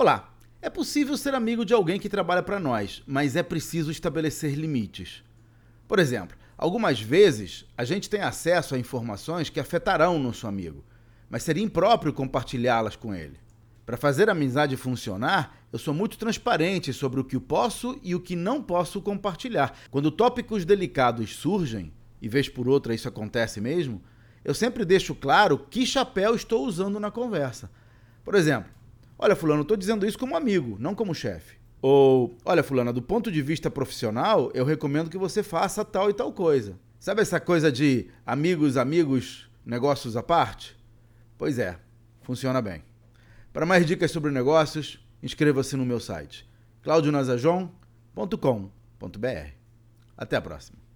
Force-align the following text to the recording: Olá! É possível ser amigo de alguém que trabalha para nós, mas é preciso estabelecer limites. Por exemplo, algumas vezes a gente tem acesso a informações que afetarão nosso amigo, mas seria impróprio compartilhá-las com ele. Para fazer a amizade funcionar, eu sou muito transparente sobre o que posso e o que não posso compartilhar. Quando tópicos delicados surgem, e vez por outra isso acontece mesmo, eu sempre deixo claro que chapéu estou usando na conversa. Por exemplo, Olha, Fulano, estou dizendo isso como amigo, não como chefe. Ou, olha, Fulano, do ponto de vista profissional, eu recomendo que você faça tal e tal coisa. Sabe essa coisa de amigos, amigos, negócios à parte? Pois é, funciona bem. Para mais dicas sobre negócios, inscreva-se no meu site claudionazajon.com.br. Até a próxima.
Olá! 0.00 0.32
É 0.62 0.70
possível 0.70 1.14
ser 1.14 1.34
amigo 1.34 1.62
de 1.62 1.74
alguém 1.74 2.00
que 2.00 2.08
trabalha 2.08 2.42
para 2.42 2.58
nós, 2.58 3.02
mas 3.06 3.36
é 3.36 3.42
preciso 3.42 3.90
estabelecer 3.90 4.54
limites. 4.54 5.22
Por 5.86 5.98
exemplo, 5.98 6.38
algumas 6.56 6.98
vezes 6.98 7.66
a 7.76 7.84
gente 7.84 8.08
tem 8.08 8.22
acesso 8.22 8.74
a 8.74 8.78
informações 8.78 9.50
que 9.50 9.60
afetarão 9.60 10.18
nosso 10.18 10.46
amigo, 10.46 10.82
mas 11.28 11.42
seria 11.42 11.62
impróprio 11.62 12.14
compartilhá-las 12.14 12.96
com 12.96 13.14
ele. 13.14 13.38
Para 13.84 13.98
fazer 13.98 14.30
a 14.30 14.32
amizade 14.32 14.74
funcionar, 14.74 15.54
eu 15.70 15.78
sou 15.78 15.92
muito 15.92 16.16
transparente 16.16 16.94
sobre 16.94 17.20
o 17.20 17.24
que 17.24 17.38
posso 17.38 18.00
e 18.02 18.14
o 18.14 18.20
que 18.20 18.34
não 18.34 18.62
posso 18.62 19.02
compartilhar. 19.02 19.76
Quando 19.90 20.10
tópicos 20.10 20.64
delicados 20.64 21.36
surgem, 21.36 21.92
e 22.22 22.26
vez 22.26 22.48
por 22.48 22.66
outra 22.66 22.94
isso 22.94 23.06
acontece 23.06 23.60
mesmo, 23.60 24.02
eu 24.42 24.54
sempre 24.54 24.86
deixo 24.86 25.14
claro 25.14 25.58
que 25.58 25.84
chapéu 25.84 26.34
estou 26.34 26.64
usando 26.66 26.98
na 26.98 27.10
conversa. 27.10 27.70
Por 28.24 28.34
exemplo, 28.34 28.79
Olha, 29.22 29.36
Fulano, 29.36 29.60
estou 29.60 29.76
dizendo 29.76 30.06
isso 30.06 30.18
como 30.18 30.34
amigo, 30.34 30.78
não 30.80 30.94
como 30.94 31.14
chefe. 31.14 31.58
Ou, 31.82 32.34
olha, 32.42 32.62
Fulano, 32.62 32.90
do 32.90 33.02
ponto 33.02 33.30
de 33.30 33.42
vista 33.42 33.70
profissional, 33.70 34.50
eu 34.54 34.64
recomendo 34.64 35.10
que 35.10 35.18
você 35.18 35.42
faça 35.42 35.84
tal 35.84 36.08
e 36.08 36.14
tal 36.14 36.32
coisa. 36.32 36.78
Sabe 36.98 37.20
essa 37.20 37.38
coisa 37.38 37.70
de 37.70 38.08
amigos, 38.24 38.78
amigos, 38.78 39.50
negócios 39.64 40.16
à 40.16 40.22
parte? 40.22 40.74
Pois 41.36 41.58
é, 41.58 41.78
funciona 42.22 42.62
bem. 42.62 42.82
Para 43.52 43.66
mais 43.66 43.84
dicas 43.84 44.10
sobre 44.10 44.30
negócios, 44.30 44.98
inscreva-se 45.22 45.76
no 45.76 45.84
meu 45.84 46.00
site 46.00 46.48
claudionazajon.com.br. 46.82 49.50
Até 50.16 50.36
a 50.36 50.40
próxima. 50.40 50.89